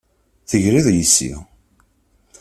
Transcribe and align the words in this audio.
Tegliḍ 0.49 0.87
yes-i. 0.95 1.33